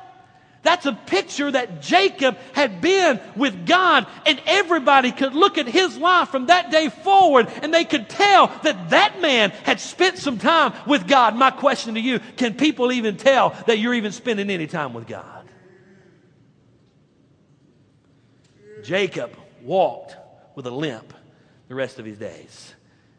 [0.63, 5.98] That's a picture that Jacob had been with God, and everybody could look at his
[5.98, 10.38] life from that day forward, and they could tell that that man had spent some
[10.39, 11.36] time with God.
[11.36, 15.06] My question to you can people even tell that you're even spending any time with
[15.06, 15.33] God?
[18.84, 20.15] Jacob walked
[20.56, 21.13] with a limp
[21.67, 22.73] the rest of his days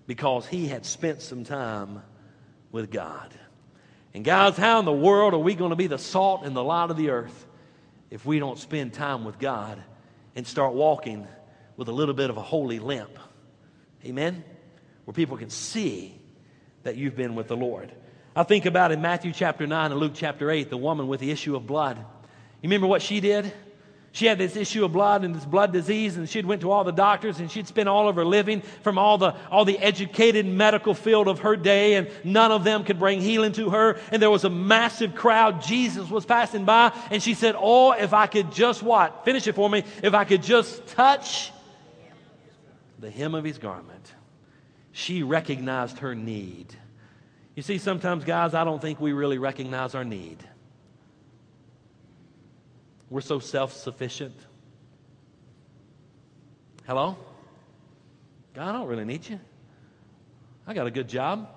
[0.06, 2.02] because he had spent some time
[2.70, 3.32] with God.
[4.12, 6.62] And guys, how in the world are we going to be the salt and the
[6.62, 7.46] light of the earth
[8.10, 9.82] if we don't spend time with God
[10.36, 11.26] and start walking
[11.76, 13.18] with a little bit of a holy limp?
[14.04, 14.44] Amen?
[15.04, 16.20] Where people can see
[16.84, 17.90] that you've been with the Lord.
[18.36, 21.30] I think about in Matthew chapter 9 and Luke chapter 8, the woman with the
[21.30, 21.96] issue of blood.
[21.96, 23.52] You remember what she did?
[24.14, 26.84] She had this issue of blood and this blood disease, and she'd went to all
[26.84, 30.46] the doctors, and she'd spent all of her living from all the all the educated
[30.46, 33.98] medical field of her day, and none of them could bring healing to her.
[34.12, 35.62] And there was a massive crowd.
[35.62, 39.24] Jesus was passing by, and she said, "Oh, if I could just what?
[39.24, 39.82] Finish it for me.
[40.00, 41.50] If I could just touch
[43.00, 44.14] the hem of his garment."
[44.92, 46.72] She recognized her need.
[47.56, 50.38] You see, sometimes, guys, I don't think we really recognize our need.
[53.10, 54.34] We're so self sufficient.
[56.86, 57.16] Hello?
[58.54, 59.40] God, I don't really need you.
[60.66, 61.48] I got a good job.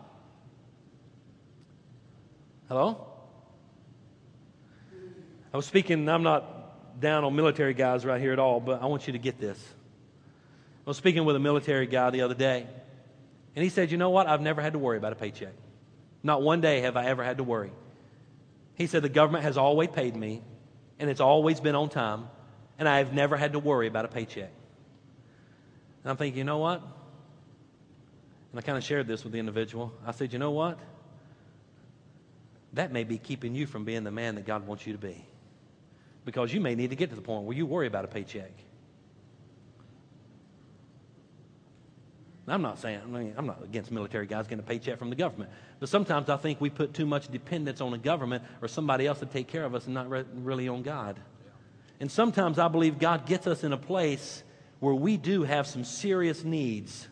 [2.67, 3.07] Hello?
[5.53, 8.87] I was speaking, I'm not down on military guys right here at all, but I
[8.87, 9.57] want you to get this.
[10.85, 12.67] I was speaking with a military guy the other day,
[13.55, 14.27] and he said, You know what?
[14.27, 15.53] I've never had to worry about a paycheck.
[16.23, 17.71] Not one day have I ever had to worry.
[18.75, 20.41] He said, The government has always paid me,
[20.99, 22.27] and it's always been on time,
[22.79, 24.51] and I have never had to worry about a paycheck.
[26.03, 26.81] And I'm thinking, you know what?
[28.51, 29.93] And I kind of shared this with the individual.
[30.05, 30.79] I said, you know what?
[32.73, 35.25] That may be keeping you from being the man that God wants you to be.
[36.25, 38.51] Because you may need to get to the point where you worry about a paycheck.
[42.49, 45.17] I'm not saying, I mean, I'm not against military guys getting a paycheck from the
[45.17, 45.51] government.
[45.81, 49.19] But sometimes I think we put too much dependence on the government or somebody else
[49.19, 51.19] to take care of us and not re- really on God.
[51.99, 54.43] And sometimes I believe God gets us in a place
[54.79, 57.07] where we do have some serious needs.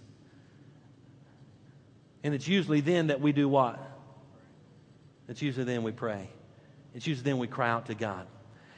[2.24, 3.80] And it's usually then that we do what?
[5.28, 6.30] It's usually then we pray.
[6.94, 8.26] It's usually then we cry out to God.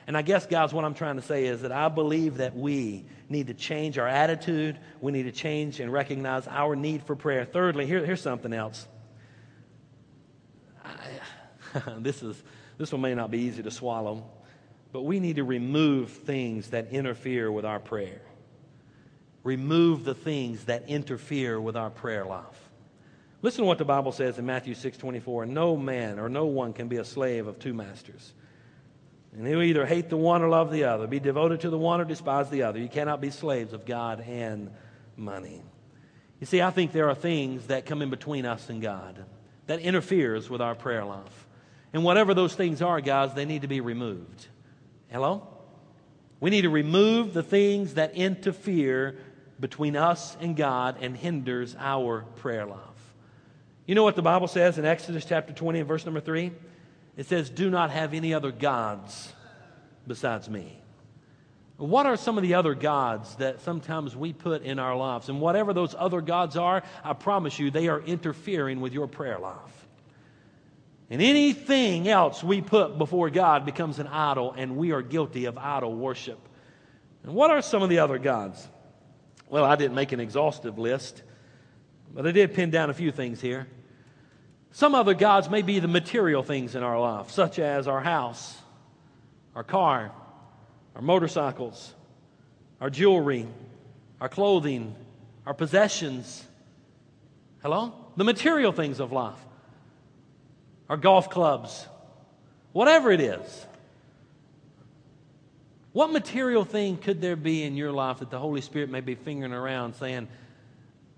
[0.07, 3.05] And I guess, guys, what I'm trying to say is that I believe that we
[3.27, 4.79] need to change our attitude.
[5.01, 7.43] We need to change and recognize our need for prayer.
[7.43, 8.87] Thirdly, here, here's something else.
[10.85, 12.41] I, this, is,
[12.77, 14.23] this one may not be easy to swallow,
[14.93, 18.21] but we need to remove things that interfere with our prayer.
[19.43, 22.69] Remove the things that interfere with our prayer life.
[23.41, 25.45] Listen to what the Bible says in Matthew 6 24.
[25.47, 28.33] No man or no one can be a slave of two masters.
[29.37, 32.01] And will either hate the one or love the other, be devoted to the one
[32.01, 32.79] or despise the other.
[32.79, 34.71] You cannot be slaves of God and
[35.15, 35.61] money.
[36.39, 39.23] You see, I think there are things that come in between us and God
[39.67, 41.47] that interferes with our prayer life.
[41.93, 44.47] And whatever those things are, guys, they need to be removed.
[45.09, 45.47] Hello?
[46.39, 49.19] We need to remove the things that interfere
[49.59, 52.79] between us and God and hinders our prayer life.
[53.85, 56.51] You know what the Bible says in Exodus chapter 20 and verse number 3?
[57.17, 59.33] It says, Do not have any other gods
[60.05, 60.79] besides me.
[61.77, 65.29] What are some of the other gods that sometimes we put in our lives?
[65.29, 69.37] And whatever those other gods are, I promise you, they are interfering with your prayer
[69.37, 69.87] life.
[71.09, 75.57] And anything else we put before God becomes an idol, and we are guilty of
[75.57, 76.39] idol worship.
[77.23, 78.67] And what are some of the other gods?
[79.47, 81.21] Well, I didn't make an exhaustive list,
[82.13, 83.67] but I did pin down a few things here.
[84.77, 88.55] Some other gods may be the material things in our life, such as our house,
[89.55, 90.11] our car,
[90.95, 91.95] our motorcycles,
[92.79, 93.47] our jewelry,
[94.21, 94.95] our clothing,
[95.47, 96.45] our possessions.
[97.63, 97.91] Hello?
[98.17, 99.39] The material things of life,
[100.89, 101.87] our golf clubs,
[102.71, 103.65] whatever it is.
[105.91, 109.15] What material thing could there be in your life that the Holy Spirit may be
[109.15, 110.27] fingering around saying,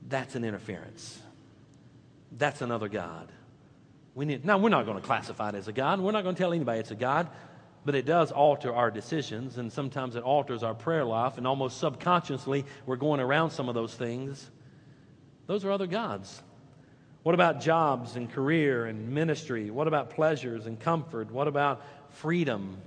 [0.08, 1.20] that's an interference?
[2.32, 3.30] That's another God.
[4.16, 6.00] We need, now, we're not going to classify it as a God.
[6.00, 7.30] We're not going to tell anybody it's a God,
[7.86, 11.80] but it does alter our decisions, and sometimes it alters our prayer life, and almost
[11.80, 14.50] subconsciously, we're going around some of those things.
[15.48, 16.42] Those are other gods.
[17.24, 19.70] What about jobs and career and ministry?
[19.72, 21.32] What about pleasures and comfort?
[21.32, 21.82] What about
[22.12, 22.78] freedom?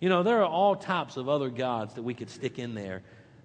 [0.00, 3.02] You know, there are all types of other gods that we could stick in there.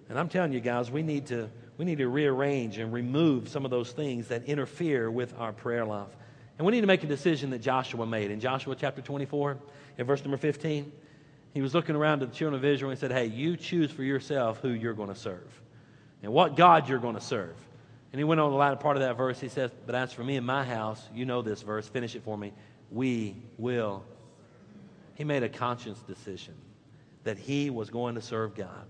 [0.08, 3.64] And I'm telling you guys, we need to, we need to rearrange and remove some
[3.64, 6.08] of those things that interfere with our prayer life.
[6.58, 8.32] And we need to make a decision that Joshua made.
[8.32, 9.58] In Joshua chapter 24,
[9.96, 10.92] in verse number 15,
[11.54, 14.02] he was looking around to the children of Israel and said, Hey, you choose for
[14.02, 15.62] yourself who you're going to serve
[16.22, 17.56] and what God you're going to serve.
[18.12, 19.38] And he went on the latter part of that verse.
[19.38, 22.22] He says, But as for me and my house, you know this verse, finish it
[22.24, 22.52] for me.
[22.90, 24.04] We will.
[25.14, 26.54] He made a conscious decision
[27.24, 28.86] that he was going to serve God.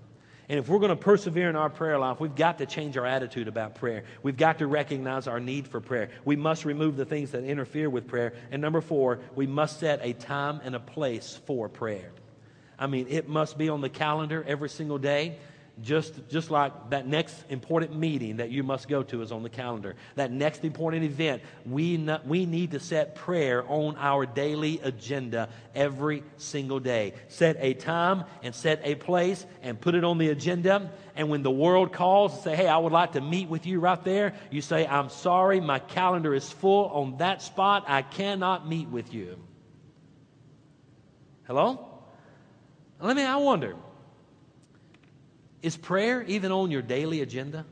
[0.48, 3.04] And if we're going to persevere in our prayer life, we've got to change our
[3.04, 4.04] attitude about prayer.
[4.22, 6.08] We've got to recognize our need for prayer.
[6.24, 8.32] We must remove the things that interfere with prayer.
[8.50, 12.10] And number four, we must set a time and a place for prayer.
[12.78, 15.36] I mean, it must be on the calendar every single day
[15.82, 19.48] just, just like that next important meeting that you must go to is on the
[19.48, 24.80] calendar, that next important event, we, not, we need to set prayer on our daily
[24.82, 27.14] agenda every single day.
[27.28, 30.90] Set a time and set a place and put it on the agenda.
[31.14, 33.80] And when the world calls and say, hey, I would like to meet with you
[33.80, 37.84] right there, you say, I'm sorry, my calendar is full on that spot.
[37.86, 39.38] I cannot meet with you.
[41.46, 41.84] Hello?
[43.00, 43.76] Let me, I wonder
[45.62, 47.64] is prayer even on your daily agenda?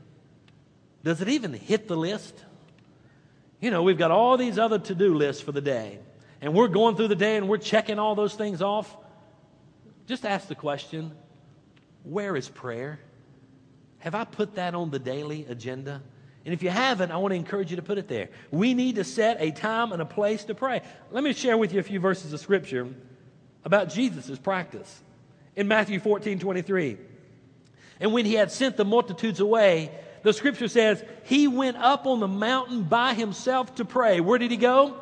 [1.03, 2.43] Does it even hit the list?
[3.61, 5.99] You know, we've got all these other to do lists for the day,
[6.41, 8.95] and we're going through the day and we're checking all those things off.
[10.05, 11.13] Just ask the question
[12.03, 12.99] where is prayer?
[13.99, 16.01] Have I put that on the daily agenda?
[16.45, 18.29] And if you haven't, I want to encourage you to put it there.
[18.51, 20.81] We need to set a time and a place to pray.
[21.11, 22.87] Let me share with you a few verses of scripture
[23.65, 25.03] about Jesus' practice.
[25.57, 26.97] In Matthew 14 23,
[27.99, 29.91] and when he had sent the multitudes away,
[30.23, 34.19] the scripture says, he went up on the mountain by himself to pray.
[34.19, 34.97] Where did he go?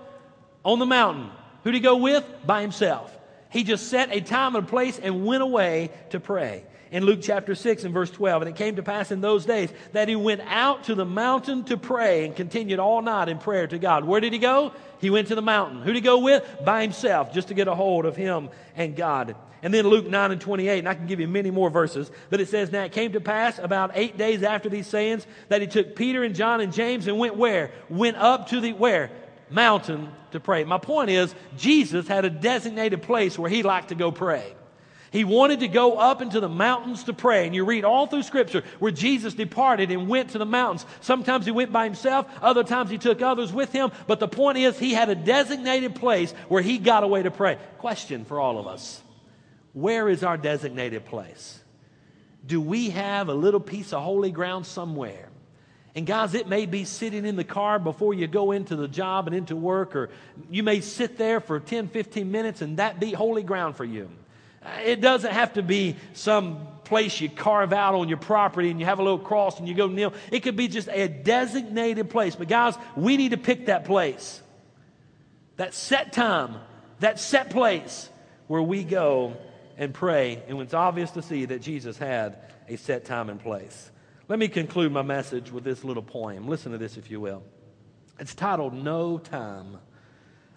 [0.63, 1.29] On the mountain.
[1.63, 2.23] Who did he go with?
[2.45, 3.11] By himself.
[3.49, 6.65] He just set a time and a place and went away to pray.
[6.95, 9.69] In Luke chapter 6 and verse 12, and it came to pass in those days
[9.91, 13.67] that he went out to the mountain to pray and continued all night in prayer
[13.67, 14.05] to God.
[14.05, 14.71] Where did he go?
[14.99, 15.81] He went to the mountain.
[15.81, 16.49] Who did he go with?
[16.63, 19.35] By himself, just to get a hold of him and God.
[19.61, 22.39] And then Luke 9 and 28, and I can give you many more verses, but
[22.39, 25.67] it says, Now it came to pass about eight days after these sayings that he
[25.67, 27.71] took Peter and John and James and went where?
[27.89, 29.11] Went up to the where?
[29.49, 30.63] Mountain to pray.
[30.63, 34.55] My point is, Jesus had a designated place where he liked to go pray.
[35.15, 37.45] He wanted to go up into the mountains to pray.
[37.45, 40.85] And you read all through Scripture where Jesus departed and went to the mountains.
[40.99, 43.93] Sometimes he went by himself, other times he took others with him.
[44.07, 47.57] But the point is, he had a designated place where he got away to pray.
[47.77, 49.01] Question for all of us
[49.71, 51.61] where is our designated place?
[52.45, 55.29] Do we have a little piece of holy ground somewhere?
[55.95, 59.27] And guys, it may be sitting in the car before you go into the job
[59.27, 60.09] and into work, or
[60.49, 64.09] you may sit there for 10, 15 minutes and that be holy ground for you.
[64.65, 68.79] Uh, it doesn't have to be some place you carve out on your property and
[68.79, 70.13] you have a little cross and you go kneel.
[70.31, 72.35] It could be just a designated place.
[72.35, 74.41] But guys, we need to pick that place.
[75.57, 76.55] That set time,
[76.99, 78.09] that set place
[78.47, 79.37] where we go
[79.77, 80.43] and pray.
[80.47, 82.37] And it's obvious to see that Jesus had
[82.67, 83.91] a set time and place.
[84.27, 86.47] Let me conclude my message with this little poem.
[86.47, 87.43] Listen to this, if you will.
[88.19, 89.77] It's titled No Time.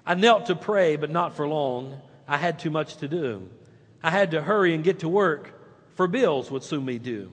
[0.07, 2.01] I knelt to pray, but not for long.
[2.27, 3.49] I had too much to do.
[4.03, 5.53] I had to hurry and get to work,
[5.95, 7.33] for bills would soon be due.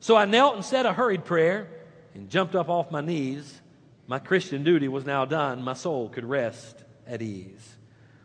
[0.00, 1.68] So I knelt and said a hurried prayer
[2.14, 3.60] and jumped up off my knees.
[4.06, 5.62] My Christian duty was now done.
[5.62, 7.76] My soul could rest at ease.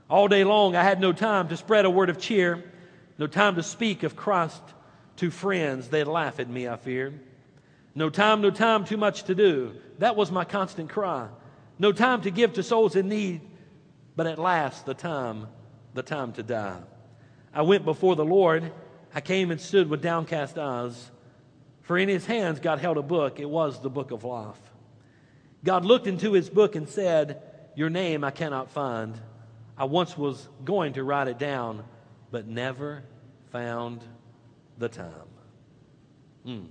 [0.09, 2.63] All day long, I had no time to spread a word of cheer
[3.17, 4.61] no time to speak of Christ
[5.17, 5.89] to friends.
[5.89, 7.19] They'd laugh at me, I feared.
[7.95, 9.75] No time, no time, too much to do.
[9.99, 11.27] That was my constant cry.
[11.77, 13.41] No time to give to souls in need,
[14.15, 15.47] but at last the time,
[15.93, 16.81] the time to die.
[17.53, 18.71] I went before the Lord.
[19.13, 21.11] I came and stood with downcast eyes.
[21.81, 23.39] For in his hands God held a book.
[23.39, 24.59] It was the book of life.
[25.63, 27.41] God looked into his book and said,
[27.75, 29.19] Your name I cannot find.
[29.77, 31.83] I once was going to write it down,
[32.31, 33.03] but never
[33.51, 34.03] found
[34.77, 35.11] the time.
[36.43, 36.65] Hmm.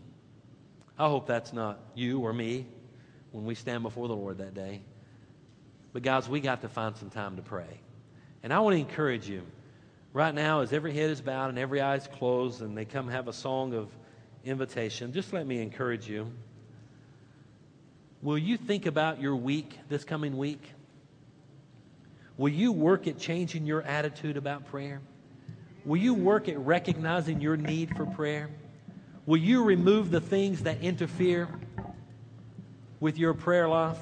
[0.99, 2.66] I hope that's not you or me
[3.30, 4.83] when we stand before the Lord that day.
[5.93, 7.80] But, guys, we got to find some time to pray.
[8.43, 9.43] And I want to encourage you
[10.12, 13.08] right now, as every head is bowed and every eye is closed, and they come
[13.08, 13.88] have a song of
[14.44, 16.30] invitation, just let me encourage you.
[18.22, 20.62] Will you think about your week this coming week?
[22.36, 25.00] Will you work at changing your attitude about prayer?
[25.84, 28.48] Will you work at recognizing your need for prayer?
[29.26, 31.48] Will you remove the things that interfere
[33.00, 33.98] with your prayer life?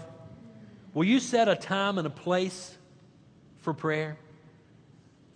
[0.93, 2.77] Will you set a time and a place
[3.59, 4.19] for prayer?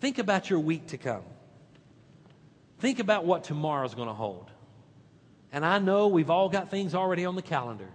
[0.04, 1.22] Think about your week to come.
[2.78, 4.50] Think about what tomorrow's going to hold.
[5.50, 7.88] And I know we've all got things already on the calendar.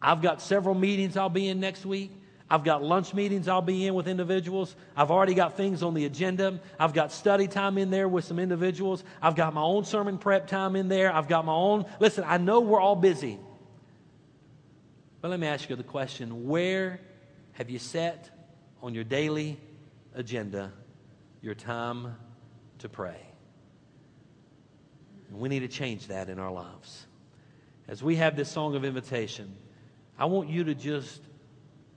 [0.00, 2.10] I've got several meetings I'll be in next week.
[2.48, 4.74] I've got lunch meetings I'll be in with individuals.
[4.96, 6.58] I've already got things on the agenda.
[6.78, 9.04] I've got study time in there with some individuals.
[9.20, 11.12] I've got my own sermon prep time in there.
[11.12, 11.84] I've got my own.
[12.00, 13.38] Listen, I know we're all busy.
[15.20, 16.98] But let me ask you the question where
[17.52, 18.30] have you set
[18.82, 19.60] on your daily
[20.14, 20.72] agenda
[21.42, 22.16] your time
[22.78, 23.20] to pray?
[25.28, 27.06] And we need to change that in our lives.
[27.88, 29.54] As we have this song of invitation,
[30.18, 31.22] I want you to just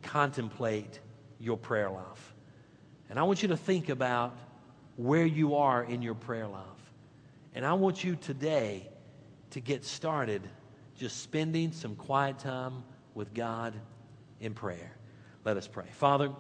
[0.02, 1.00] contemplate
[1.40, 2.34] your prayer life.
[3.10, 4.38] And I want you to think about
[4.96, 6.64] where you are in your prayer life.
[7.56, 8.90] And I want you today
[9.52, 10.42] to get started
[10.98, 12.84] just spending some quiet time
[13.14, 13.74] with God
[14.40, 14.92] in prayer.
[15.44, 15.86] Let us pray.
[15.92, 16.32] Father,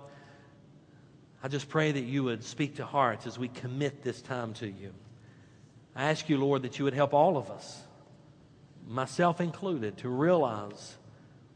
[1.43, 4.67] I just pray that you would speak to hearts as we commit this time to
[4.67, 4.93] you.
[5.93, 7.81] I ask you, Lord, that you would help all of us,
[8.87, 10.95] myself included, to realize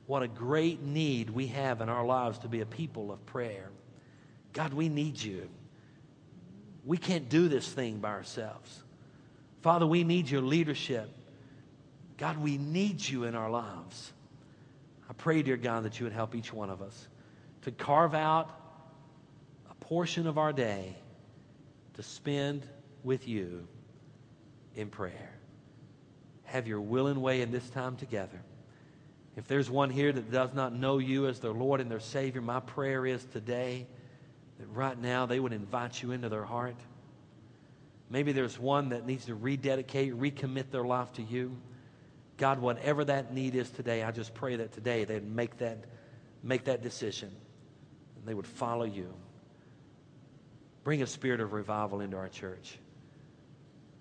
[0.05, 3.69] what a great need we have in our lives to be a people of prayer.
[4.51, 5.49] God, we need you.
[6.85, 8.83] We can't do this thing by ourselves.
[9.61, 11.09] Father, we need your leadership.
[12.17, 14.11] God, we need you in our lives.
[15.09, 17.07] I pray, dear God, that you would help each one of us
[17.61, 18.66] to carve out
[19.88, 20.93] portion of our day
[21.93, 22.67] to spend
[23.05, 23.65] with you
[24.75, 25.31] in prayer.
[26.43, 28.41] Have your will and way in this time together.
[29.38, 32.41] If there's one here that does not know you as their Lord and their Savior,
[32.41, 33.88] my prayer is today
[34.59, 36.75] that right now they would invite you into their heart.
[38.09, 41.55] Maybe there's one that needs to rededicate, recommit their life to you.
[42.35, 45.85] God, whatever that need is today, I just pray that today they'd make that,
[46.43, 47.31] make that decision
[48.17, 49.13] and they would follow you.
[50.88, 52.79] Bring a spirit of revival into our church.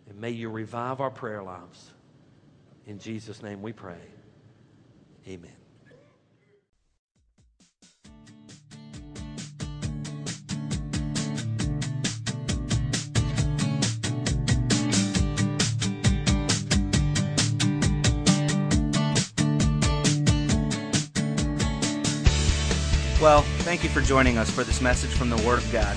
[0.09, 1.91] And may you revive our prayer lives.
[2.87, 3.97] In Jesus' name we pray.
[5.27, 5.51] Amen.
[23.21, 25.97] Well, thank you for joining us for this message from the Word of God.